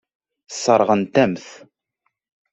Sseṛɣent-am-t. 0.51 1.47